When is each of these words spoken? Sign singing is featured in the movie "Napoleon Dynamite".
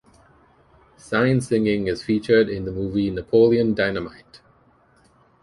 Sign 0.97 1.41
singing 1.41 1.85
is 1.85 2.01
featured 2.03 2.49
in 2.49 2.65
the 2.65 2.71
movie 2.71 3.11
"Napoleon 3.11 3.75
Dynamite". 3.75 4.41